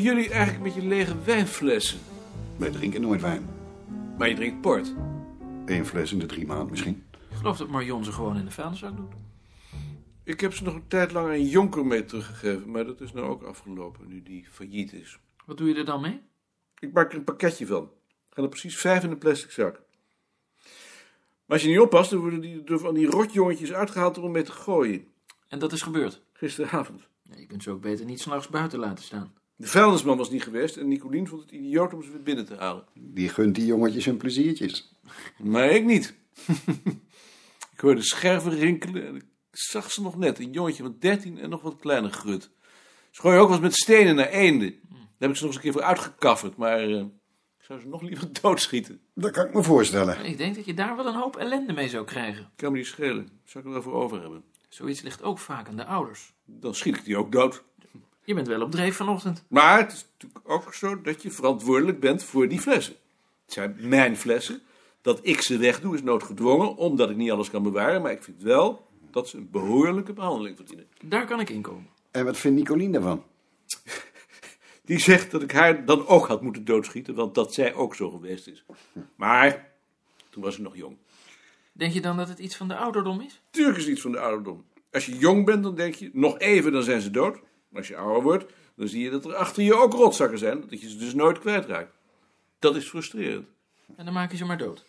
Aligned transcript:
wat 0.00 0.08
doen 0.08 0.18
jullie 0.18 0.36
eigenlijk 0.36 0.64
met 0.64 0.82
je 0.82 0.88
lege 0.88 1.22
wijnflessen? 1.24 1.98
Wij 2.56 2.70
drinken 2.70 3.00
nooit 3.00 3.20
wijn. 3.20 3.48
Maar 4.18 4.28
je 4.28 4.34
drinkt 4.34 4.60
port. 4.60 4.94
Eén 5.66 5.86
fles 5.86 6.12
in 6.12 6.18
de 6.18 6.26
drie 6.26 6.46
maanden 6.46 6.70
misschien. 6.70 7.04
Ik 7.30 7.36
geloof 7.36 7.56
dat 7.56 7.68
Marion 7.68 8.04
ze 8.04 8.12
gewoon 8.12 8.36
in 8.36 8.44
de 8.44 8.50
vuilniszak 8.50 8.96
doet. 8.96 9.12
Ik 10.24 10.40
heb 10.40 10.54
ze 10.54 10.64
nog 10.64 10.74
een 10.74 10.86
tijd 10.88 11.12
lang 11.12 11.28
aan 11.28 11.46
Jonker 11.46 11.86
mee 11.86 12.04
teruggegeven, 12.04 12.70
maar 12.70 12.84
dat 12.84 13.00
is 13.00 13.12
nou 13.12 13.28
ook 13.28 13.42
afgelopen, 13.42 14.08
nu 14.08 14.22
die 14.22 14.46
failliet 14.50 14.92
is. 14.92 15.18
Wat 15.46 15.56
doe 15.56 15.68
je 15.68 15.74
er 15.74 15.84
dan 15.84 16.00
mee? 16.00 16.20
Ik 16.78 16.92
maak 16.92 17.12
er 17.12 17.18
een 17.18 17.24
pakketje 17.24 17.66
van. 17.66 17.82
Er 17.82 18.34
gaan 18.34 18.44
er 18.44 18.50
precies 18.50 18.76
vijf 18.76 19.04
in 19.04 19.10
een 19.10 19.18
plastic 19.18 19.50
zak. 19.50 19.82
Maar 21.44 21.58
als 21.58 21.62
je 21.62 21.68
niet 21.68 21.80
oppast, 21.80 22.10
dan 22.10 22.20
worden 22.20 22.40
die 22.40 22.64
door 22.64 22.78
van 22.78 22.94
die 22.94 23.06
rotjongetjes 23.06 23.72
uitgehaald 23.72 24.18
om 24.18 24.30
mee 24.30 24.42
te 24.42 24.52
gooien. 24.52 25.06
En 25.48 25.58
dat 25.58 25.72
is 25.72 25.82
gebeurd. 25.82 26.22
Gisteravond. 26.32 27.08
Nee, 27.22 27.40
je 27.40 27.46
kunt 27.46 27.62
ze 27.62 27.70
ook 27.70 27.80
beter 27.80 28.04
niet 28.04 28.20
s'nachts 28.20 28.48
buiten 28.48 28.78
laten 28.78 29.04
staan. 29.04 29.38
De 29.60 29.66
vuilnisman 29.66 30.16
was 30.16 30.30
niet 30.30 30.42
geweest 30.42 30.76
en 30.76 30.88
Nicolien 30.88 31.28
vond 31.28 31.42
het 31.42 31.50
idioot 31.50 31.94
om 31.94 32.02
ze 32.02 32.10
weer 32.10 32.22
binnen 32.22 32.46
te 32.46 32.54
halen. 32.54 32.84
Die 32.94 33.28
gunt 33.28 33.54
die 33.54 33.66
jongetjes 33.66 34.04
hun 34.04 34.16
pleziertjes. 34.16 34.94
Maar 35.38 35.70
ik 35.70 35.84
niet. 35.84 36.14
ik 37.74 37.80
hoorde 37.80 38.02
scherven 38.02 38.58
rinkelen 38.58 39.06
en 39.06 39.16
ik 39.16 39.24
zag 39.50 39.92
ze 39.92 40.02
nog 40.02 40.16
net. 40.16 40.38
Een 40.38 40.52
jongetje 40.52 40.82
van 40.82 40.96
13 40.98 41.38
en 41.38 41.50
nog 41.50 41.62
wat 41.62 41.76
kleiner 41.76 42.10
grut. 42.10 42.50
Ze 43.10 43.20
gooien 43.20 43.40
ook 43.40 43.46
wel 43.46 43.56
eens 43.56 43.64
met 43.66 43.74
stenen 43.74 44.14
naar 44.14 44.28
eenden. 44.28 44.80
Daar 44.88 44.98
heb 45.18 45.30
ik 45.30 45.36
ze 45.36 45.44
nog 45.44 45.54
eens 45.54 45.54
een 45.54 45.60
keer 45.60 45.72
voor 45.72 45.82
uitgekafferd, 45.82 46.56
maar 46.56 46.78
eh, 46.78 46.98
ik 47.58 47.64
zou 47.64 47.80
ze 47.80 47.88
nog 47.88 48.02
liever 48.02 48.28
doodschieten. 48.42 49.00
Dat 49.14 49.30
kan 49.30 49.46
ik 49.46 49.54
me 49.54 49.62
voorstellen. 49.62 50.24
Ik 50.24 50.38
denk 50.38 50.54
dat 50.54 50.64
je 50.64 50.74
daar 50.74 50.96
wel 50.96 51.06
een 51.06 51.14
hoop 51.14 51.36
ellende 51.36 51.72
mee 51.72 51.88
zou 51.88 52.04
krijgen. 52.04 52.50
Kan 52.56 52.72
me 52.72 52.78
niet 52.78 52.86
schelen. 52.86 53.40
Zou 53.44 53.64
ik 53.64 53.64
er 53.64 53.72
wel 53.72 53.82
voor 53.82 54.02
over 54.02 54.20
hebben. 54.20 54.44
Zoiets 54.68 55.00
ligt 55.00 55.22
ook 55.22 55.38
vaak 55.38 55.68
aan 55.68 55.76
de 55.76 55.84
ouders. 55.84 56.32
Dan 56.44 56.74
schiet 56.74 56.96
ik 56.96 57.04
die 57.04 57.16
ook 57.16 57.32
dood. 57.32 57.64
Je 58.30 58.36
bent 58.36 58.48
wel 58.48 58.62
op 58.62 58.70
dreef 58.70 58.96
vanochtend. 58.96 59.44
Maar 59.48 59.78
het 59.78 59.92
is 59.92 60.06
natuurlijk 60.12 60.50
ook 60.50 60.74
zo 60.74 61.00
dat 61.00 61.22
je 61.22 61.30
verantwoordelijk 61.30 62.00
bent 62.00 62.24
voor 62.24 62.48
die 62.48 62.60
flessen. 62.60 62.94
Het 63.44 63.52
zijn 63.52 63.76
mijn 63.80 64.16
flessen. 64.16 64.62
Dat 65.02 65.20
ik 65.22 65.40
ze 65.40 65.56
wegdoe 65.56 65.94
is 65.94 66.02
noodgedwongen, 66.02 66.76
omdat 66.76 67.10
ik 67.10 67.16
niet 67.16 67.30
alles 67.30 67.50
kan 67.50 67.62
bewaren. 67.62 68.02
Maar 68.02 68.12
ik 68.12 68.22
vind 68.22 68.42
wel 68.42 68.86
dat 69.10 69.28
ze 69.28 69.36
een 69.36 69.50
behoorlijke 69.50 70.12
behandeling 70.12 70.56
verdienen. 70.56 70.86
Daar 71.04 71.26
kan 71.26 71.40
ik 71.40 71.50
inkomen. 71.50 71.86
En 72.10 72.24
wat 72.24 72.36
vindt 72.36 72.58
Nicolien 72.58 72.92
daarvan? 72.92 73.24
Die 74.84 74.98
zegt 74.98 75.30
dat 75.30 75.42
ik 75.42 75.52
haar 75.52 75.84
dan 75.84 76.06
ook 76.06 76.26
had 76.26 76.42
moeten 76.42 76.64
doodschieten, 76.64 77.14
want 77.14 77.34
dat 77.34 77.54
zij 77.54 77.74
ook 77.74 77.94
zo 77.94 78.10
geweest 78.10 78.46
is. 78.46 78.64
Maar 79.16 79.72
toen 80.28 80.42
was 80.42 80.54
ze 80.54 80.62
nog 80.62 80.76
jong. 80.76 80.96
Denk 81.72 81.92
je 81.92 82.00
dan 82.00 82.16
dat 82.16 82.28
het 82.28 82.38
iets 82.38 82.56
van 82.56 82.68
de 82.68 82.76
ouderdom 82.76 83.20
is? 83.20 83.40
Tuurlijk 83.50 83.76
is 83.76 83.84
het 83.84 83.92
iets 83.92 84.02
van 84.02 84.12
de 84.12 84.20
ouderdom. 84.20 84.64
Als 84.92 85.06
je 85.06 85.18
jong 85.18 85.44
bent, 85.44 85.62
dan 85.62 85.74
denk 85.74 85.94
je, 85.94 86.10
nog 86.12 86.38
even, 86.38 86.72
dan 86.72 86.82
zijn 86.82 87.00
ze 87.00 87.10
dood. 87.10 87.38
Maar 87.70 87.78
als 87.78 87.88
je 87.88 87.96
ouder 87.96 88.22
wordt, 88.22 88.52
dan 88.74 88.88
zie 88.88 89.02
je 89.02 89.10
dat 89.10 89.24
er 89.24 89.34
achter 89.34 89.62
je 89.62 89.74
ook 89.74 89.92
rotzakken 89.92 90.38
zijn. 90.38 90.60
Dat 90.68 90.80
je 90.80 90.88
ze 90.88 90.96
dus 90.96 91.14
nooit 91.14 91.38
kwijtraakt. 91.38 91.92
Dat 92.58 92.76
is 92.76 92.88
frustrerend. 92.88 93.48
En 93.96 94.04
dan 94.04 94.14
maak 94.14 94.30
je 94.30 94.36
ze 94.36 94.44
maar 94.44 94.58
dood. 94.58 94.88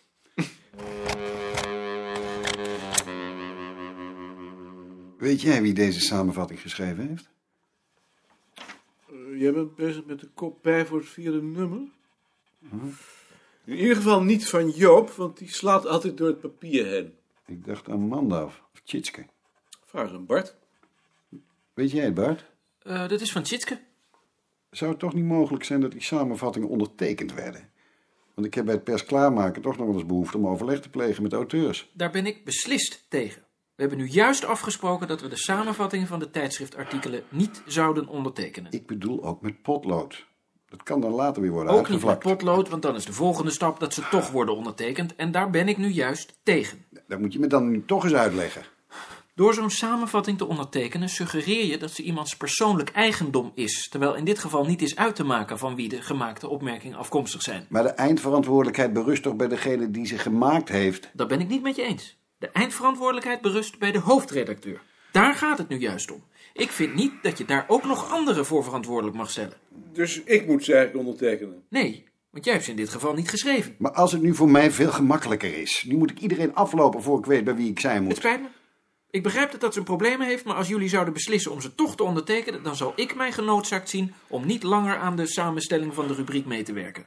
Weet 5.18 5.40
jij 5.40 5.62
wie 5.62 5.74
deze 5.74 6.00
samenvatting 6.00 6.60
geschreven 6.60 7.08
heeft? 7.08 7.30
Eh, 9.08 9.40
jij 9.40 9.52
bent 9.52 9.74
bezig 9.74 10.04
met 10.04 10.20
de 10.20 10.28
kop 10.34 10.62
bij 10.62 10.86
voor 10.86 10.98
het 10.98 11.08
vierde 11.08 11.42
nummer? 11.42 11.80
In 13.64 13.76
ieder 13.76 13.96
geval 13.96 14.22
niet 14.22 14.48
van 14.48 14.70
Joop, 14.70 15.10
want 15.10 15.38
die 15.38 15.48
slaat 15.48 15.86
altijd 15.86 16.16
door 16.16 16.26
het 16.28 16.40
papier 16.40 16.86
heen. 16.86 17.14
Ik 17.46 17.64
dacht 17.64 17.88
aan 17.88 18.00
Mandaf 18.00 18.62
of 18.72 18.80
Tjitske. 18.84 19.26
Vraag 19.84 20.12
aan 20.12 20.26
Bart. 20.26 20.56
Weet 21.74 21.90
jij 21.90 22.04
het, 22.04 22.14
Bart? 22.14 22.51
Eh, 22.84 23.08
dit 23.08 23.20
is 23.20 23.32
van 23.32 23.42
Tjitske. 23.42 23.80
Zou 24.70 24.90
het 24.90 25.00
toch 25.00 25.14
niet 25.14 25.24
mogelijk 25.24 25.64
zijn 25.64 25.80
dat 25.80 25.92
die 25.92 26.02
samenvattingen 26.02 26.68
ondertekend 26.68 27.34
werden? 27.34 27.70
Want 28.34 28.46
ik 28.46 28.54
heb 28.54 28.64
bij 28.64 28.74
het 28.74 28.84
pers 28.84 29.04
klaarmaken 29.04 29.62
toch 29.62 29.76
nog 29.76 29.86
wel 29.86 29.94
eens 29.94 30.06
behoefte 30.06 30.36
om 30.36 30.46
overleg 30.46 30.80
te 30.80 30.90
plegen 30.90 31.22
met 31.22 31.30
de 31.30 31.36
auteurs. 31.36 31.90
Daar 31.92 32.10
ben 32.10 32.26
ik 32.26 32.44
beslist 32.44 33.06
tegen. 33.08 33.42
We 33.74 33.88
hebben 33.88 33.98
nu 33.98 34.06
juist 34.06 34.44
afgesproken 34.44 35.08
dat 35.08 35.20
we 35.20 35.28
de 35.28 35.36
samenvattingen 35.36 36.06
van 36.06 36.18
de 36.18 36.30
tijdschriftartikelen 36.30 37.22
niet 37.28 37.62
zouden 37.66 38.06
ondertekenen. 38.06 38.72
Ik 38.72 38.86
bedoel 38.86 39.24
ook 39.24 39.40
met 39.40 39.62
potlood. 39.62 40.26
Dat 40.68 40.82
kan 40.82 41.00
dan 41.00 41.10
later 41.10 41.42
weer 41.42 41.50
worden 41.50 41.72
Ook 41.72 41.88
niet 41.88 42.04
met 42.04 42.18
potlood, 42.18 42.68
want 42.68 42.82
dan 42.82 42.94
is 42.94 43.04
de 43.04 43.12
volgende 43.12 43.50
stap 43.50 43.80
dat 43.80 43.94
ze 43.94 44.08
toch 44.08 44.30
worden 44.30 44.56
ondertekend. 44.56 45.16
En 45.16 45.30
daar 45.30 45.50
ben 45.50 45.68
ik 45.68 45.76
nu 45.76 45.88
juist 45.88 46.38
tegen. 46.42 46.84
Dat 47.06 47.18
moet 47.18 47.32
je 47.32 47.38
me 47.38 47.46
dan 47.46 47.70
nu 47.70 47.84
toch 47.84 48.04
eens 48.04 48.14
uitleggen. 48.14 48.62
Door 49.34 49.54
zo'n 49.54 49.70
samenvatting 49.70 50.38
te 50.38 50.46
ondertekenen 50.46 51.08
suggereer 51.08 51.64
je 51.66 51.78
dat 51.78 51.90
ze 51.90 52.02
iemands 52.02 52.36
persoonlijk 52.36 52.90
eigendom 52.90 53.52
is, 53.54 53.88
terwijl 53.88 54.14
in 54.14 54.24
dit 54.24 54.38
geval 54.38 54.64
niet 54.64 54.82
is 54.82 54.96
uit 54.96 55.14
te 55.16 55.24
maken 55.24 55.58
van 55.58 55.74
wie 55.74 55.88
de 55.88 56.02
gemaakte 56.02 56.48
opmerkingen 56.48 56.98
afkomstig 56.98 57.42
zijn. 57.42 57.66
Maar 57.68 57.82
de 57.82 57.88
eindverantwoordelijkheid 57.88 58.92
berust 58.92 59.22
toch 59.22 59.36
bij 59.36 59.48
degene 59.48 59.90
die 59.90 60.06
ze 60.06 60.18
gemaakt 60.18 60.68
heeft? 60.68 61.10
Dat 61.12 61.28
ben 61.28 61.40
ik 61.40 61.48
niet 61.48 61.62
met 61.62 61.76
je 61.76 61.82
eens. 61.82 62.16
De 62.38 62.48
eindverantwoordelijkheid 62.48 63.40
berust 63.40 63.78
bij 63.78 63.92
de 63.92 63.98
hoofdredacteur. 63.98 64.80
Daar 65.12 65.34
gaat 65.34 65.58
het 65.58 65.68
nu 65.68 65.76
juist 65.78 66.10
om. 66.10 66.24
Ik 66.52 66.70
vind 66.70 66.94
niet 66.94 67.12
dat 67.22 67.38
je 67.38 67.44
daar 67.44 67.64
ook 67.68 67.84
nog 67.84 68.12
anderen 68.12 68.46
voor 68.46 68.64
verantwoordelijk 68.64 69.16
mag 69.16 69.30
stellen. 69.30 69.56
Dus 69.92 70.22
ik 70.22 70.46
moet 70.46 70.64
ze 70.64 70.74
eigenlijk 70.74 71.06
ondertekenen. 71.06 71.62
Nee, 71.68 72.04
want 72.30 72.44
jij 72.44 72.52
hebt 72.52 72.64
ze 72.64 72.70
in 72.70 72.76
dit 72.76 72.88
geval 72.88 73.14
niet 73.14 73.30
geschreven. 73.30 73.74
Maar 73.78 73.92
als 73.92 74.12
het 74.12 74.22
nu 74.22 74.34
voor 74.34 74.50
mij 74.50 74.70
veel 74.70 74.90
gemakkelijker 74.92 75.58
is, 75.58 75.84
nu 75.88 75.96
moet 75.96 76.10
ik 76.10 76.20
iedereen 76.20 76.54
aflopen 76.54 77.02
voor 77.02 77.18
ik 77.18 77.26
weet 77.26 77.44
bij 77.44 77.54
wie 77.54 77.70
ik 77.70 77.80
zijn 77.80 77.96
Het 77.96 78.04
moet. 78.04 78.16
spijt 78.16 78.40
me. 78.40 78.48
Ik 79.12 79.22
begrijp 79.22 79.50
dat 79.50 79.60
dat 79.60 79.72
zijn 79.72 79.84
problemen 79.84 80.26
heeft, 80.26 80.44
maar 80.44 80.56
als 80.56 80.68
jullie 80.68 80.88
zouden 80.88 81.14
beslissen 81.14 81.52
om 81.52 81.60
ze 81.60 81.74
toch 81.74 81.96
te 81.96 82.02
ondertekenen, 82.02 82.62
dan 82.62 82.76
zal 82.76 82.92
ik 82.96 83.14
mij 83.14 83.32
genoodzaakt 83.32 83.88
zien 83.88 84.14
om 84.26 84.46
niet 84.46 84.62
langer 84.62 84.96
aan 84.96 85.16
de 85.16 85.26
samenstelling 85.26 85.94
van 85.94 86.06
de 86.06 86.14
rubriek 86.14 86.46
mee 86.46 86.62
te 86.62 86.72
werken. 86.72 87.06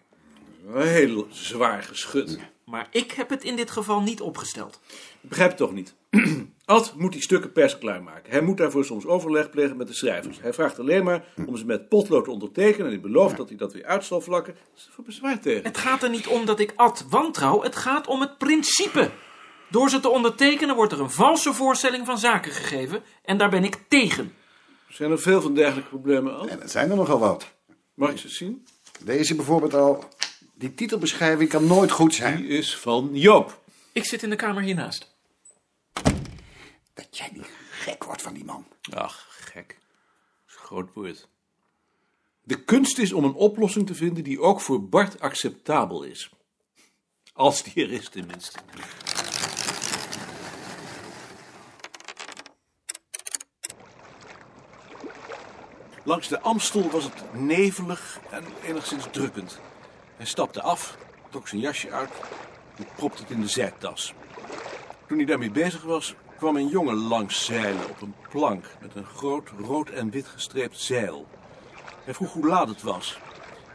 Een 0.67 0.87
heel 0.87 1.27
zwaar 1.29 1.83
geschut. 1.83 2.39
Maar 2.65 2.87
ik 2.91 3.11
heb 3.11 3.29
het 3.29 3.43
in 3.43 3.55
dit 3.55 3.71
geval 3.71 4.01
niet 4.01 4.21
opgesteld. 4.21 4.79
Ik 5.21 5.29
begrijp 5.29 5.49
het 5.49 5.57
toch 5.57 5.73
niet. 5.73 5.93
Ad 6.65 6.93
moet 6.97 7.13
die 7.13 7.21
stukken 7.21 7.51
pers 7.51 7.77
klaarmaken. 7.77 8.31
Hij 8.31 8.41
moet 8.41 8.57
daarvoor 8.57 8.85
soms 8.85 9.05
overleg 9.05 9.49
plegen 9.49 9.77
met 9.77 9.87
de 9.87 9.93
schrijvers. 9.93 10.41
Hij 10.41 10.53
vraagt 10.53 10.79
alleen 10.79 11.03
maar 11.03 11.23
om 11.45 11.57
ze 11.57 11.65
met 11.65 11.89
potlood 11.89 12.23
te 12.23 12.31
ondertekenen. 12.31 12.85
En 12.85 12.91
hij 12.91 13.01
belooft 13.01 13.37
dat 13.37 13.49
hij 13.49 13.57
dat 13.57 13.73
weer 13.73 13.85
uit 13.85 14.05
zal 14.05 14.21
vlakken. 14.21 14.53
Dat 14.53 14.77
is 14.77 14.85
er 14.85 14.91
voor 14.91 15.03
bezwaar 15.03 15.39
tegen. 15.39 15.63
Het 15.63 15.77
gaat 15.77 16.03
er 16.03 16.09
niet 16.09 16.27
om 16.27 16.45
dat 16.45 16.59
ik 16.59 16.73
Ad 16.75 17.05
wantrouw, 17.09 17.61
het 17.61 17.75
gaat 17.75 18.07
om 18.07 18.21
het 18.21 18.37
principe. 18.37 19.11
Door 19.75 19.89
ze 19.89 19.99
te 19.99 20.09
ondertekenen 20.09 20.75
wordt 20.75 20.91
er 20.91 20.99
een 20.99 21.11
valse 21.11 21.53
voorstelling 21.53 22.05
van 22.05 22.17
zaken 22.17 22.51
gegeven 22.51 23.03
en 23.23 23.37
daar 23.37 23.49
ben 23.49 23.63
ik 23.63 23.79
tegen. 23.87 24.35
Zijn 24.89 25.11
er 25.11 25.19
veel 25.19 25.41
van 25.41 25.53
dergelijke 25.53 25.89
problemen 25.89 26.37
al? 26.37 26.47
En 26.47 26.59
het 26.59 26.71
zijn 26.71 26.89
er 26.89 26.95
nogal 26.95 27.19
wat. 27.19 27.53
Mag 27.93 28.09
ik 28.09 28.17
ze 28.17 28.29
zien? 28.29 28.67
Deze 29.03 29.35
bijvoorbeeld 29.35 29.73
al. 29.73 30.03
Die 30.53 30.73
titelbeschrijving 30.73 31.49
kan 31.49 31.67
nooit 31.67 31.91
goed 31.91 32.13
zijn. 32.13 32.37
Die 32.37 32.47
is 32.47 32.77
van 32.77 33.09
Joop. 33.13 33.61
Ik 33.91 34.05
zit 34.05 34.23
in 34.23 34.29
de 34.29 34.35
kamer 34.35 34.63
hiernaast. 34.63 35.15
Dat 36.93 37.17
jij 37.17 37.29
niet 37.33 37.49
gek 37.71 38.03
wordt 38.03 38.21
van 38.21 38.33
die 38.33 38.45
man. 38.45 38.65
Ach, 38.93 39.27
gek. 39.29 39.67
Dat 39.67 39.77
is 40.47 40.55
een 40.55 40.65
groot 40.65 40.89
woord. 40.93 41.27
De 42.43 42.63
kunst 42.63 42.97
is 42.97 43.13
om 43.13 43.23
een 43.23 43.33
oplossing 43.33 43.87
te 43.87 43.95
vinden 43.95 44.23
die 44.23 44.41
ook 44.41 44.61
voor 44.61 44.89
Bart 44.89 45.19
acceptabel 45.19 46.03
is. 46.03 46.29
Als 47.33 47.63
die 47.63 47.83
er 47.83 47.91
is 47.91 48.09
tenminste. 48.09 48.59
Langs 56.07 56.27
de 56.27 56.39
Amstel 56.39 56.89
was 56.89 57.03
het 57.03 57.23
nevelig 57.33 58.19
en 58.29 58.43
enigszins 58.63 59.05
drukkend. 59.11 59.59
Hij 60.17 60.25
stapte 60.25 60.61
af, 60.61 60.97
trok 61.29 61.47
zijn 61.47 61.61
jasje 61.61 61.91
uit 61.91 62.09
en 62.75 62.85
propte 62.95 63.21
het 63.21 63.31
in 63.31 63.41
de 63.41 63.47
zijtas. 63.47 64.13
Toen 65.07 65.17
hij 65.17 65.25
daarmee 65.25 65.51
bezig 65.51 65.83
was, 65.83 66.15
kwam 66.37 66.55
een 66.55 66.67
jongen 66.67 66.95
langs 66.95 67.45
zeilen 67.45 67.89
op 67.89 68.01
een 68.01 68.15
plank 68.29 68.65
met 68.81 68.95
een 68.95 69.05
groot 69.05 69.49
rood 69.59 69.89
en 69.89 70.09
wit 70.09 70.27
gestreept 70.27 70.79
zeil. 70.79 71.27
Hij 72.03 72.13
vroeg 72.13 72.33
hoe 72.33 72.47
laat 72.47 72.67
het 72.67 72.81
was. 72.81 73.17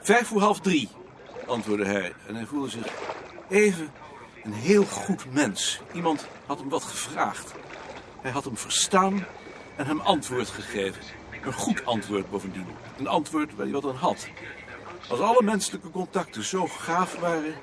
Vijf 0.01 0.27
voor 0.27 0.41
half 0.41 0.61
drie, 0.61 0.89
antwoordde 1.47 1.87
hij. 1.87 2.13
En 2.27 2.35
hij 2.35 2.47
voelde 2.47 2.69
zich 2.71 2.87
even 3.49 3.93
een 4.45 4.53
heel 4.53 4.85
goed 4.85 5.33
mens. 5.33 5.81
Iemand 5.93 6.27
had 6.47 6.59
hem 6.59 6.69
wat 6.69 6.85
gevraagd. 6.85 7.53
Hij 8.21 8.31
had 8.31 8.45
hem 8.45 8.57
verstaan 8.57 9.27
en 9.77 9.87
hem 9.87 10.01
antwoord 10.01 10.49
gegeven. 10.49 11.20
Een 11.43 11.53
goed 11.53 11.85
antwoord 11.85 12.31
bovendien. 12.31 12.67
Een 12.99 13.07
antwoord 13.07 13.55
waar 13.55 13.65
hij 13.65 13.75
wat 13.75 13.85
aan 13.85 13.95
had. 13.95 14.29
Als 15.09 15.21
alle 15.21 15.43
menselijke 15.43 15.91
contacten 15.91 16.45
zo 16.45 16.67
gaaf 16.67 17.19
waren, 17.19 17.55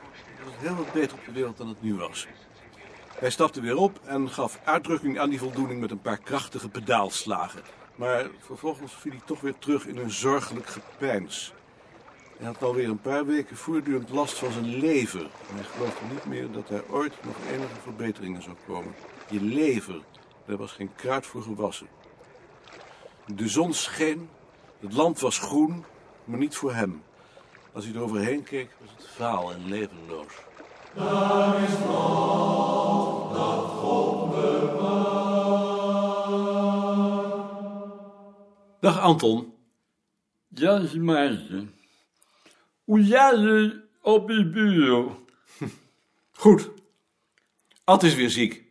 was 0.44 0.54
het 0.54 0.68
heel 0.68 0.76
wat 0.76 0.94
beter 0.94 1.18
op 1.18 1.26
de 1.26 1.32
wereld 1.32 1.58
dan 1.58 1.68
het 1.68 1.82
nu 1.82 1.96
was. 1.96 2.28
Hij 3.20 3.30
stapte 3.30 3.62
weer 3.62 3.78
op 3.78 4.00
en 4.04 4.30
gaf 4.30 4.60
uitdrukking 4.64 5.20
aan 5.20 5.30
die 5.30 5.40
voldoening 5.40 5.80
met 5.80 5.92
een 5.92 6.02
paar 6.02 6.18
krachtige 6.18 6.70
pedaalslagen. 6.70 7.62
Maar 7.96 8.28
vervolgens 8.40 8.94
viel 8.94 9.12
hij 9.12 9.22
toch 9.26 9.42
weer 9.42 9.58
terug 9.60 9.86
in 9.86 9.98
een 9.98 10.12
zorgelijk 10.12 10.68
gepeins. 10.68 11.54
Hij 12.38 12.48
had 12.48 12.64
alweer 12.64 12.90
een 12.90 13.02
paar 13.02 13.26
weken 13.26 13.58
voortdurend 13.58 14.10
last 14.10 14.38
van 14.38 14.52
zijn 14.52 14.78
lever. 14.80 15.22
En 15.22 15.56
hij 15.56 15.64
geloofde 15.64 16.06
niet 16.12 16.26
meer 16.26 16.52
dat 16.52 16.70
er 16.70 16.84
ooit 16.90 17.14
nog 17.24 17.36
enige 17.52 17.82
verbeteringen 17.82 18.44
zou 18.44 18.56
komen. 18.68 18.94
Je 19.30 19.42
lever, 19.42 20.02
daar 20.46 20.58
was 20.58 20.72
geen 20.72 20.96
kruid 20.96 21.26
voor 21.26 21.42
gewassen. 21.42 21.88
De 23.36 23.48
zon 23.48 23.74
scheen, 23.74 24.30
het 24.80 24.94
land 24.94 25.20
was 25.20 25.40
groen, 25.40 25.86
maar 26.24 26.40
niet 26.40 26.56
voor 26.56 26.74
hem. 26.74 27.04
Als 27.72 27.86
hij 27.86 27.94
eroverheen 27.94 28.44
keek, 28.44 28.70
was 28.80 28.90
het 28.98 29.08
vaal 29.08 29.52
en 29.52 29.68
levenloos. 29.68 30.34
Dag 38.80 39.00
Anton. 39.00 39.54
Jan 40.48 41.04
Maarten. 41.04 41.74
Hoe 42.84 43.04
het 43.04 43.74
op 44.02 44.30
je 44.30 44.50
bureau? 44.50 45.12
Goed. 46.32 46.70
Ad 47.84 48.04
is 48.04 48.16
weer 48.16 48.30
ziek. 48.30 48.64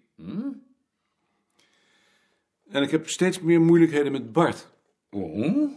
En 2.76 2.82
ik 2.82 2.90
heb 2.90 3.08
steeds 3.08 3.40
meer 3.40 3.61
moeilijkheden 3.61 4.12
met 4.12 4.32
Bart. 4.32 4.70
Oh? 5.11 5.73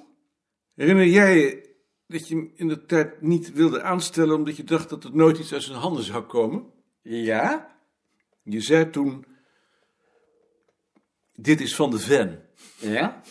Herinner 0.74 1.06
jij 1.06 1.66
dat 2.08 2.28
je 2.28 2.36
hem 2.36 2.52
in 2.56 2.68
de 2.68 2.86
tijd 2.86 3.22
niet 3.22 3.52
wilde 3.52 3.82
aanstellen 3.82 4.36
omdat 4.36 4.56
je 4.56 4.64
dacht 4.64 4.90
dat 4.90 5.04
het 5.04 5.14
nooit 5.14 5.38
iets 5.38 5.54
uit 5.54 5.64
zijn 5.64 5.78
handen 5.78 6.04
zou 6.04 6.24
komen? 6.24 6.72
Ja? 7.02 7.78
Je 8.44 8.62
zei 8.62 8.90
toen: 8.90 9.26
Dit 11.34 11.62
is 11.62 11.76
van 11.76 11.92
de 11.92 12.00
Ven. 12.00 12.50
Ja? 12.78 13.22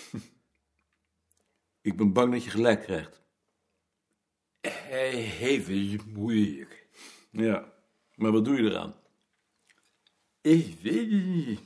Ik 1.81 1.97
ben 1.97 2.12
bang 2.12 2.32
dat 2.32 2.44
je 2.44 2.50
gelijk 2.50 2.82
krijgt. 2.82 3.23
Hij 4.61 5.11
heeft 5.11 5.67
het 5.67 6.06
moeilijk. 6.06 6.88
Ja, 7.31 7.73
maar 8.14 8.32
wat 8.32 8.44
doe 8.44 8.62
je 8.62 8.71
eraan? 8.71 8.94
Ik 10.41 10.81
weet 10.82 11.11
het 11.11 11.26
niet. 11.26 11.61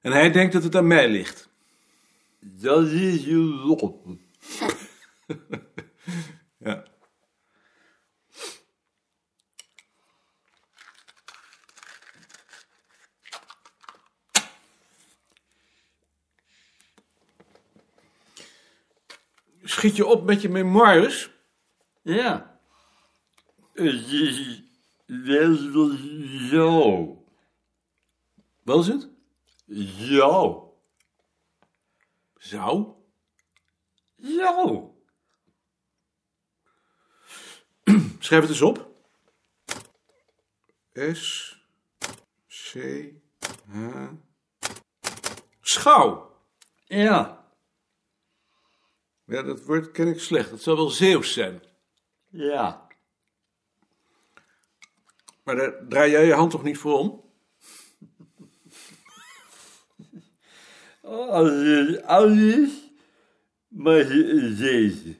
En 0.00 0.12
hij 0.12 0.30
denkt 0.30 0.52
dat 0.52 0.62
het 0.62 0.76
aan 0.76 0.86
mij 0.86 1.08
ligt. 1.08 1.48
Dat 2.40 2.86
is 2.86 3.24
je 3.24 3.36
lot. 3.36 3.94
Ja. 6.58 6.84
Schiet 19.62 19.96
je 19.96 20.06
op 20.06 20.24
met 20.24 20.42
je 20.42 20.48
memoires? 20.48 21.30
Ja. 22.02 22.60
Het 23.72 23.84
is 23.94 24.62
wel 25.06 25.96
zo. 26.50 27.24
Wat 28.62 28.80
is 28.80 28.86
het? 28.86 29.08
Zo. 29.70 30.66
Zou? 32.34 32.94
Zo. 34.18 34.94
Schrijf 38.18 38.42
het 38.42 38.50
eens 38.50 38.62
op. 38.62 38.88
S. 41.12 41.54
C. 42.46 42.74
H. 43.68 44.08
Schouw. 45.60 46.36
Ja. 46.84 47.48
Ja, 49.24 49.42
dat 49.42 49.64
woord 49.64 49.90
ken 49.90 50.08
ik 50.08 50.20
slecht. 50.20 50.50
Het 50.50 50.62
zal 50.62 50.76
wel 50.76 50.90
Zeeuws 50.90 51.32
zijn. 51.32 51.62
Ja. 52.28 52.86
Maar 55.44 55.56
daar 55.56 55.86
draai 55.88 56.10
jij 56.10 56.26
je 56.26 56.34
hand 56.34 56.50
toch 56.50 56.62
niet 56.62 56.78
voor 56.78 56.98
om? 56.98 57.29
Als 61.10 61.50
het 61.50 62.02
oud 62.02 62.36
is, 62.36 62.70
maar 63.68 64.08
deze. 64.58 65.16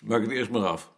Maak 0.00 0.20
het 0.20 0.30
eerst 0.30 0.50
maar 0.50 0.66
af. 0.66 0.92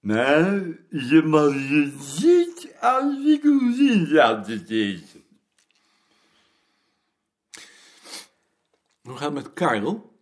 Maar 0.00 0.62
je 0.88 1.22
mag 1.24 1.52
je 1.52 1.92
niet 2.22 2.74
als 2.80 3.26
ik 3.26 3.42
zien 3.76 4.10
laten. 4.10 5.02
Hoe 9.02 9.16
gaat 9.16 9.20
het 9.20 9.32
met 9.32 9.52
Karel? 9.52 10.18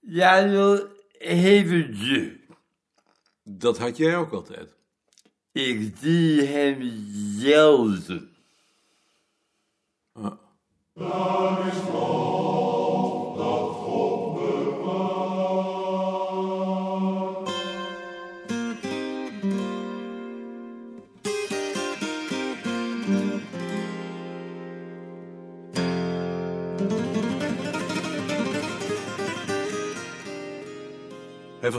Ja, 0.00 0.48
wel 0.48 0.88
eventje. 1.18 2.40
Dat 3.42 3.78
had 3.78 3.96
jij 3.96 4.16
ook 4.16 4.32
altijd. 4.32 4.74
Ik 5.52 5.92
zie 6.00 6.42
hem 6.42 6.92
zelden. 7.38 8.31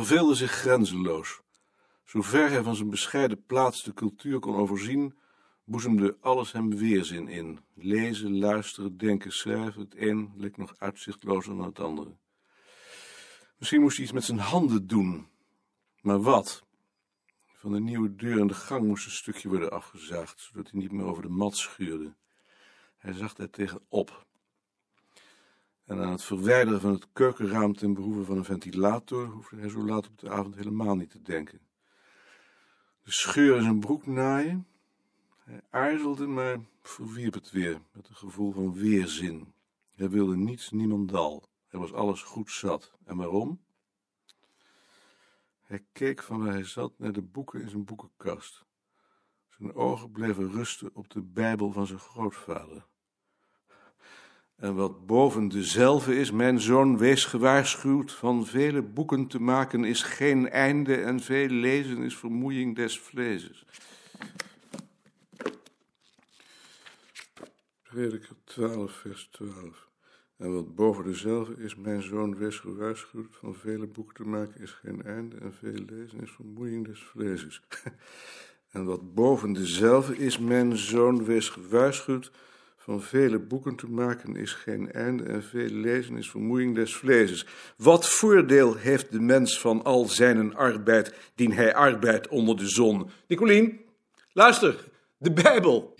Verveelde 0.05 0.35
zich 0.35 0.51
grenzeloos. 0.51 1.41
Zover 2.05 2.49
hij 2.49 2.63
van 2.63 2.75
zijn 2.75 2.89
bescheiden 2.89 3.45
plaats 3.45 3.83
de 3.83 3.93
cultuur 3.93 4.39
kon 4.39 4.55
overzien, 4.55 5.17
boezemde 5.63 6.17
alles 6.19 6.51
hem 6.51 6.77
weerzin 6.77 7.27
in. 7.27 7.59
Lezen, 7.73 8.37
luisteren, 8.37 8.97
denken, 8.97 9.31
schrijven, 9.31 9.81
het 9.81 9.95
een 9.97 10.31
leek 10.35 10.57
nog 10.57 10.73
uitzichtlozer 10.77 11.55
dan 11.55 11.65
het 11.65 11.79
andere. 11.79 12.17
Misschien 13.57 13.81
moest 13.81 13.95
hij 13.95 14.05
iets 14.05 14.13
met 14.13 14.23
zijn 14.23 14.39
handen 14.39 14.87
doen. 14.87 15.27
Maar 16.01 16.21
wat? 16.21 16.63
Van 17.53 17.71
de 17.71 17.79
nieuwe 17.79 18.15
deur 18.15 18.39
in 18.39 18.47
de 18.47 18.53
gang 18.53 18.85
moest 18.85 19.05
een 19.05 19.11
stukje 19.11 19.49
worden 19.49 19.71
afgezaagd, 19.71 20.39
zodat 20.39 20.71
hij 20.71 20.79
niet 20.79 20.91
meer 20.91 21.05
over 21.05 21.21
de 21.21 21.29
mat 21.29 21.57
schuurde. 21.57 22.13
Hij 22.97 23.13
zag 23.13 23.33
daar 23.33 23.49
tegenop. 23.49 24.25
En 25.85 25.99
aan 25.99 26.11
het 26.11 26.23
verwijderen 26.23 26.81
van 26.81 26.91
het 26.91 27.07
keukenraam 27.13 27.73
ten 27.73 27.93
behoeve 27.93 28.23
van 28.23 28.37
een 28.37 28.45
ventilator 28.45 29.25
hoefde 29.25 29.57
hij 29.57 29.69
zo 29.69 29.85
laat 29.85 30.07
op 30.07 30.19
de 30.19 30.29
avond 30.29 30.55
helemaal 30.55 30.95
niet 30.95 31.09
te 31.09 31.21
denken. 31.21 31.59
De 33.03 33.11
scheur 33.11 33.55
in 33.55 33.63
zijn 33.63 33.79
broek 33.79 34.05
naaien. 34.05 34.67
Hij 35.37 35.61
aarzelde, 35.69 36.27
maar 36.27 36.59
verwierp 36.81 37.33
het 37.33 37.51
weer 37.51 37.81
met 37.91 38.07
een 38.07 38.15
gevoel 38.15 38.51
van 38.51 38.73
weerzin. 38.73 39.53
Hij 39.95 40.09
wilde 40.09 40.35
niets, 40.35 40.71
niemandal. 40.71 41.43
Hij 41.67 41.79
was 41.79 41.93
alles 41.93 42.21
goed 42.21 42.51
zat. 42.51 42.93
En 43.05 43.17
waarom? 43.17 43.61
Hij 45.61 45.85
keek 45.91 46.23
van 46.23 46.43
waar 46.43 46.53
hij 46.53 46.65
zat 46.65 46.93
naar 46.97 47.11
de 47.11 47.21
boeken 47.21 47.61
in 47.61 47.69
zijn 47.69 47.85
boekenkast. 47.85 48.65
Zijn 49.49 49.73
ogen 49.73 50.11
bleven 50.11 50.51
rusten 50.51 50.95
op 50.95 51.09
de 51.09 51.21
Bijbel 51.21 51.71
van 51.71 51.87
zijn 51.87 51.99
grootvader. 51.99 52.85
En 54.55 54.75
wat 54.75 55.05
boven 55.05 55.47
dezelfde 55.47 56.15
is, 56.15 56.31
mijn 56.31 56.59
zoon, 56.59 56.97
wees 56.97 57.25
gewaarschuwd, 57.25 58.11
van 58.11 58.45
vele 58.45 58.81
boeken 58.81 59.27
te 59.27 59.41
maken 59.41 59.83
is 59.83 60.03
geen 60.03 60.49
einde 60.49 60.95
en 60.95 61.19
veel 61.19 61.47
lezen 61.47 62.03
is 62.03 62.17
vermoeiing 62.17 62.75
des 62.75 62.99
vleeses. 62.99 63.65
Prediker 67.81 68.35
12, 68.43 68.91
vers 68.91 69.29
12. 69.31 69.91
En 70.37 70.53
wat 70.53 70.75
boven 70.75 71.03
dezelfde 71.03 71.63
is, 71.63 71.75
mijn 71.75 72.01
zoon, 72.01 72.37
wees 72.37 72.59
gewaarschuwd, 72.59 73.35
van 73.35 73.55
vele 73.55 73.87
boeken 73.87 74.15
te 74.15 74.23
maken 74.23 74.61
is 74.61 74.71
geen 74.71 75.03
einde 75.03 75.37
en 75.37 75.53
veel 75.53 75.85
lezen 75.85 76.21
is 76.21 76.31
vermoeiing 76.31 76.85
des 76.85 76.99
vleeses. 77.03 77.61
en 78.71 78.85
wat 78.85 79.13
boven 79.13 79.53
dezelfde 79.53 80.17
is, 80.17 80.37
mijn 80.37 80.77
zoon, 80.77 81.23
wees 81.25 81.49
gewaarschuwd, 81.49 82.31
van 82.83 83.01
vele 83.01 83.39
boeken 83.39 83.75
te 83.75 83.87
maken 83.87 84.35
is 84.35 84.53
geen 84.53 84.91
einde 84.91 85.23
en 85.23 85.43
veel 85.43 85.69
lezen 85.69 86.17
is 86.17 86.29
vermoeiing 86.29 86.75
des 86.75 86.95
vleeses. 86.95 87.45
Wat 87.77 88.09
voordeel 88.09 88.75
heeft 88.75 89.11
de 89.11 89.19
mens 89.19 89.59
van 89.59 89.83
al 89.83 90.05
zijn 90.05 90.55
arbeid, 90.55 91.13
dien 91.35 91.51
hij 91.51 91.75
arbeidt 91.75 92.27
onder 92.27 92.57
de 92.57 92.67
zon? 92.67 93.09
Nicolien, 93.27 93.79
luister, 94.33 94.75
de 95.17 95.31
Bijbel. 95.31 95.95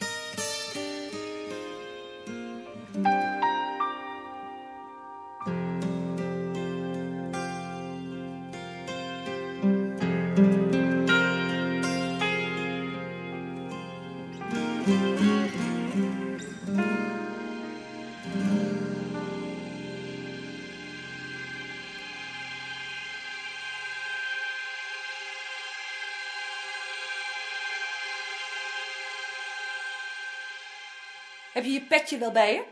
Heb 31.53 31.63
je 31.63 31.71
je 31.71 31.81
petje 31.81 32.17
wel 32.17 32.31
bij 32.31 32.53
je? 32.53 32.63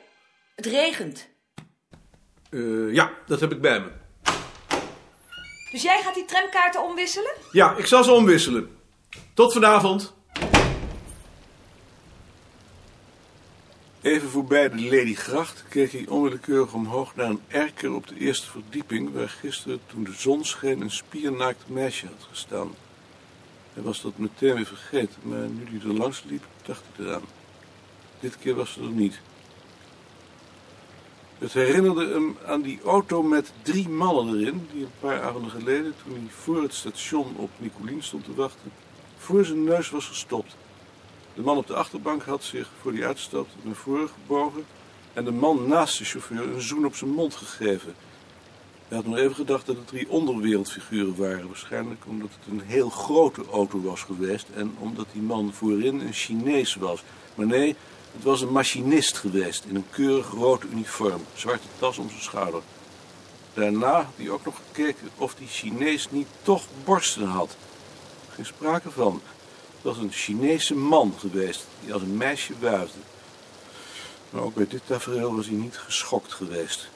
Het 0.56 0.66
regent. 0.66 1.28
Eh, 2.50 2.94
ja, 2.94 3.12
dat 3.28 3.40
heb 3.40 3.52
ik 3.52 3.62
bij 3.62 3.80
me. 3.80 3.92
Dus 5.72 5.82
jij 5.82 6.02
gaat 6.04 6.14
die 6.14 6.26
tramkaarten 6.26 6.84
omwisselen? 6.84 7.32
Ja, 7.52 7.76
ik 7.76 7.86
zal 7.86 8.04
ze 8.04 8.12
omwisselen. 8.12 8.78
Tot 9.34 9.54
vanavond. 9.54 10.14
Even 14.02 14.30
voorbij 14.30 14.70
de 14.70 14.82
Ladygracht 14.82 15.64
keek 15.70 15.92
hij 15.92 16.06
onwillekeurig 16.08 16.74
omhoog 16.74 17.16
naar 17.16 17.30
een 17.30 17.42
erker 17.48 17.94
op 17.94 18.08
de 18.08 18.18
eerste 18.18 18.50
verdieping, 18.50 19.14
waar 19.14 19.30
gisteren, 19.30 19.80
toen 19.86 20.04
de 20.04 20.14
zon 20.14 20.46
scheen, 20.46 20.82
een 20.82 20.92
spiernaakt 20.92 21.68
meisje 21.68 22.06
had 22.06 22.28
gestaan. 22.30 22.76
Hij 23.74 23.84
was 23.84 24.02
dat 24.02 24.18
meteen 24.18 24.56
weer 24.56 24.66
vergeten, 24.66 25.22
maar 25.22 25.48
nu 25.48 25.80
hij 25.80 25.90
er 25.90 25.98
langs 25.98 26.24
liep, 26.28 26.44
dacht 26.66 26.84
hij 26.96 27.06
eraan. 27.06 27.41
Dit 28.22 28.38
keer 28.38 28.56
was 28.56 28.74
ze 28.74 28.82
er 28.82 28.90
niet. 28.90 29.20
Het 31.38 31.54
herinnerde 31.54 32.08
hem 32.08 32.38
aan 32.46 32.62
die 32.62 32.80
auto 32.86 33.24
met 33.24 33.52
drie 33.62 33.90
mannen 33.90 34.38
erin, 34.38 34.68
die 34.74 34.84
een 34.84 34.92
paar 35.00 35.22
avonden 35.22 35.52
geleden, 35.52 35.94
toen 36.04 36.14
hij 36.14 36.30
voor 36.30 36.62
het 36.62 36.74
station 36.74 37.36
op 37.36 37.50
Nicolien 37.58 38.04
stond 38.04 38.24
te 38.24 38.34
wachten, 38.36 38.72
voor 39.18 39.46
zijn 39.46 39.64
neus 39.64 39.90
was 39.90 40.06
gestopt. 40.06 40.56
De 41.34 41.42
man 41.42 41.58
op 41.58 41.68
de 41.68 41.76
achterbank 41.76 42.24
had 42.24 42.44
zich, 42.44 42.70
voor 42.82 42.94
hij 42.94 43.06
uitstapte, 43.08 43.56
naar 43.62 43.76
voren 43.76 44.10
gebogen 44.10 44.66
en 45.14 45.24
de 45.24 45.32
man 45.32 45.68
naast 45.68 45.98
de 45.98 46.06
chauffeur 46.06 46.54
een 46.54 46.62
zoen 46.62 46.86
op 46.86 46.96
zijn 46.96 47.12
mond 47.12 47.36
gegeven. 47.36 47.94
Hij 48.88 48.98
had 48.98 49.06
nog 49.06 49.18
even 49.18 49.36
gedacht 49.36 49.66
dat 49.66 49.76
het 49.76 49.88
drie 49.88 50.10
onderwereldfiguren 50.10 51.16
waren, 51.16 51.48
waarschijnlijk 51.48 52.02
omdat 52.08 52.30
het 52.40 52.52
een 52.52 52.62
heel 52.66 52.90
grote 52.90 53.44
auto 53.52 53.82
was 53.82 54.02
geweest 54.02 54.48
en 54.56 54.76
omdat 54.80 55.08
die 55.14 55.22
man 55.22 55.54
voorin 55.54 56.00
een 56.00 56.14
Chinees 56.14 56.76
was. 56.76 57.04
Maar 57.36 57.46
nee, 57.46 57.76
het 58.12 58.24
was 58.24 58.42
een 58.42 58.52
machinist 58.52 59.18
geweest 59.18 59.66
in 59.66 59.76
een 59.76 59.90
keurig 59.90 60.30
rood 60.30 60.64
uniform, 60.64 61.26
zwarte 61.34 61.68
tas 61.80 61.98
om 61.98 62.10
zijn 62.10 62.22
schouder. 62.22 62.62
Daarna 63.54 63.94
had 63.94 64.14
hij 64.16 64.30
ook 64.30 64.46
nog 64.46 64.56
gekeken 64.56 65.10
of 65.18 65.36
die 65.36 65.48
Chinees 65.48 66.12
niet 66.12 66.28
toch 66.42 66.66
borsten 66.84 67.28
had. 67.28 67.56
Geen 68.30 68.46
sprake 68.46 68.92
van. 68.92 69.22
Het 69.74 69.84
was 69.84 69.98
een 69.98 70.12
Chinese 70.12 70.76
man 70.76 71.14
geweest 71.20 71.66
die 71.84 71.94
als 71.94 72.02
een 72.02 72.18
meisje 72.18 72.54
wuifde. 72.60 73.00
Maar 74.30 74.42
ook 74.42 74.56
bij 74.56 74.68
dit 74.68 74.82
tafereel 74.86 75.36
was 75.36 75.46
hij 75.46 75.56
niet 75.56 75.78
geschokt 75.78 76.34
geweest. 76.34 76.90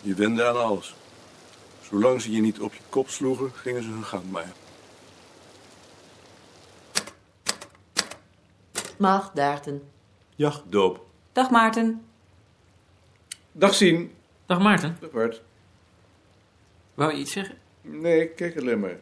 Je 0.00 0.14
wende 0.14 0.46
aan 0.46 0.64
alles. 0.64 0.94
Zolang 1.88 2.22
ze 2.22 2.30
je 2.30 2.40
niet 2.40 2.60
op 2.60 2.74
je 2.74 2.80
kop 2.88 3.08
sloegen, 3.08 3.52
gingen 3.54 3.82
ze 3.82 3.88
hun 3.88 4.04
gang 4.04 4.30
maar. 4.30 4.52
Mag, 8.96 9.32
Daarten. 10.40 10.60
Jachtdoop. 10.60 11.06
Dag 11.32 11.50
Maarten. 11.50 12.02
Dag 13.52 13.74
zien. 13.74 14.12
Dag 14.46 14.60
Maarten, 14.60 14.96
Dag 15.00 15.10
Bart. 15.10 15.42
wou 16.94 17.12
je 17.12 17.18
iets 17.18 17.32
zeggen? 17.32 17.56
Nee, 17.80 18.28
kijk 18.28 18.58
alleen 18.58 18.80
maar. 18.80 18.98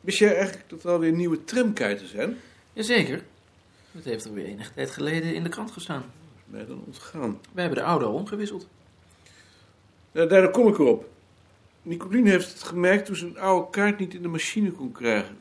Wist 0.00 0.18
jij 0.18 0.36
eigenlijk 0.36 0.68
dat 0.68 0.84
er 0.84 0.90
alweer 0.90 1.12
nieuwe 1.12 1.44
tramkaarten 1.44 2.08
zijn? 2.08 2.36
Jazeker. 2.72 3.24
Dat 3.92 4.04
heeft 4.04 4.24
er 4.24 4.32
weer 4.32 4.44
enige 4.44 4.72
tijd 4.72 4.90
geleden 4.90 5.34
in 5.34 5.42
de 5.42 5.48
krant 5.48 5.70
gestaan. 5.70 6.04
Mij 6.44 6.66
dan 6.66 6.82
ontgaan. 6.86 7.40
Wij 7.52 7.64
hebben 7.64 7.82
de 7.82 7.88
oude 7.88 8.04
al 8.04 8.14
omgewisseld. 8.14 8.68
Ja, 10.12 10.26
daar 10.26 10.50
kom 10.50 10.68
ik 10.68 10.78
erop. 10.78 11.10
Nicolien 11.82 12.26
heeft 12.26 12.52
het 12.52 12.62
gemerkt 12.62 13.06
toen 13.06 13.16
ze 13.16 13.26
een 13.26 13.38
oude 13.38 13.70
kaart 13.70 13.98
niet 13.98 14.14
in 14.14 14.22
de 14.22 14.28
machine 14.28 14.70
kon 14.70 14.92
krijgen. 14.92 15.36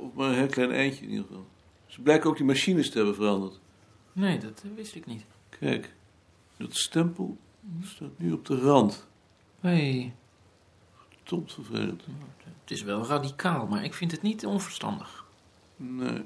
Of 0.00 0.14
maar 0.14 0.28
een 0.28 0.34
heel 0.34 0.46
klein 0.46 0.72
eindje 0.72 1.04
in 1.04 1.10
ieder 1.10 1.26
geval. 1.26 1.46
Ze 1.90 2.00
blijken 2.02 2.30
ook 2.30 2.36
die 2.36 2.46
machines 2.46 2.90
te 2.90 2.96
hebben 2.96 3.14
veranderd. 3.14 3.60
Nee, 4.12 4.38
dat 4.38 4.62
eh, 4.64 4.70
wist 4.74 4.94
ik 4.94 5.06
niet. 5.06 5.24
Kijk, 5.48 5.94
dat 6.56 6.74
stempel 6.74 7.36
staat 7.82 8.18
nu 8.18 8.32
op 8.32 8.46
de 8.46 8.58
rand. 8.58 9.06
Hey, 9.60 10.14
Tot 11.22 11.52
vervelend. 11.52 12.02
het 12.60 12.70
is 12.70 12.82
wel 12.82 13.06
radicaal, 13.06 13.66
maar 13.66 13.84
ik 13.84 13.94
vind 13.94 14.10
het 14.10 14.22
niet 14.22 14.46
onverstandig. 14.46 15.24
Nee. 15.76 16.24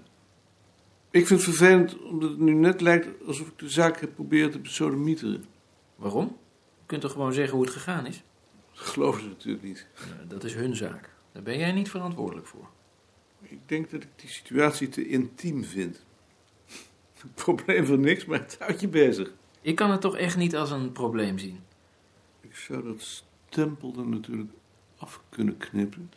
Ik 1.11 1.27
vind 1.27 1.41
het 1.41 1.43
vervelend 1.43 1.99
omdat 2.03 2.31
het 2.31 2.39
nu 2.39 2.53
net 2.53 2.81
lijkt 2.81 3.27
alsof 3.27 3.49
ik 3.49 3.59
de 3.59 3.69
zaak 3.69 4.01
heb 4.01 4.15
proberen 4.15 4.51
te 4.51 4.59
besodemieteren. 4.59 5.45
Waarom? 5.97 6.27
Je 6.81 6.87
kunt 6.87 7.01
toch 7.01 7.13
gewoon 7.13 7.33
zeggen 7.33 7.55
hoe 7.57 7.65
het 7.65 7.75
gegaan 7.75 8.07
is? 8.07 8.23
Dat 8.73 8.83
geloven 8.85 9.21
ze 9.23 9.29
natuurlijk 9.29 9.65
niet. 9.65 9.87
Dat 10.29 10.45
is 10.45 10.55
hun 10.55 10.77
zaak. 10.77 11.11
Daar 11.33 11.43
ben 11.43 11.59
jij 11.59 11.73
niet 11.73 11.91
verantwoordelijk 11.91 12.47
voor. 12.47 12.69
Ik 13.49 13.59
denk 13.67 13.91
dat 13.91 14.03
ik 14.03 14.09
die 14.17 14.31
situatie 14.31 14.89
te 14.89 15.09
intiem 15.09 15.65
vind. 15.65 16.05
Probleem 17.35 17.87
van 17.87 18.01
niks, 18.01 18.25
maar 18.25 18.39
het 18.39 18.57
houdt 18.59 18.81
je 18.81 18.89
bezig. 18.89 19.33
Ik 19.61 19.75
kan 19.75 19.91
het 19.91 20.01
toch 20.01 20.17
echt 20.17 20.37
niet 20.37 20.57
als 20.57 20.71
een 20.71 20.93
probleem 20.93 21.39
zien. 21.39 21.61
Ik 22.41 22.57
zou 22.57 22.83
dat 22.83 23.25
stempel 23.49 23.95
er 23.99 24.07
natuurlijk 24.07 24.51
af 24.97 25.21
kunnen 25.29 25.57
knippen. 25.57 26.11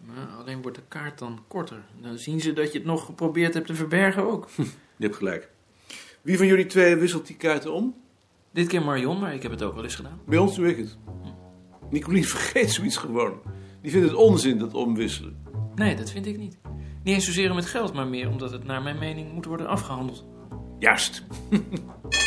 Maar 0.00 0.26
alleen 0.26 0.62
wordt 0.62 0.76
de 0.76 0.82
kaart 0.88 1.18
dan 1.18 1.42
korter. 1.48 1.84
Dan 2.00 2.18
zien 2.18 2.40
ze 2.40 2.52
dat 2.52 2.72
je 2.72 2.78
het 2.78 2.86
nog 2.86 3.04
geprobeerd 3.04 3.54
hebt 3.54 3.66
te 3.66 3.74
verbergen 3.74 4.22
ook. 4.22 4.48
Je 4.98 5.04
hebt 5.04 5.16
gelijk. 5.16 5.50
Wie 6.22 6.36
van 6.36 6.46
jullie 6.46 6.66
twee 6.66 6.96
wisselt 6.96 7.26
die 7.26 7.36
kaarten 7.36 7.72
om? 7.72 7.94
Dit 8.50 8.68
keer 8.68 8.82
Marion, 8.82 9.18
maar 9.18 9.34
ik 9.34 9.42
heb 9.42 9.50
het 9.50 9.62
ook 9.62 9.74
wel 9.74 9.84
eens 9.84 9.94
gedaan. 9.94 10.20
Bij 10.26 10.38
ons 10.38 10.56
doe 10.56 10.68
ik 10.68 10.76
het. 10.76 10.96
Nicolien 11.90 12.24
vergeet 12.34 12.70
zoiets 12.70 12.96
gewoon. 12.96 13.40
Die 13.82 13.90
vindt 13.90 14.06
het 14.06 14.16
onzin, 14.16 14.58
dat 14.58 14.74
omwisselen. 14.74 15.36
Nee, 15.76 15.96
dat 15.96 16.10
vind 16.10 16.26
ik 16.26 16.38
niet. 16.38 16.58
Niet 17.02 17.14
eens 17.14 17.24
zozeer 17.24 17.50
om 17.50 17.56
het 17.56 17.66
geld, 17.66 17.94
maar 17.94 18.06
meer 18.06 18.28
omdat 18.28 18.50
het 18.50 18.64
naar 18.64 18.82
mijn 18.82 18.98
mening 18.98 19.32
moet 19.32 19.44
worden 19.44 19.66
afgehandeld. 19.66 20.26
Juist. 20.78 21.26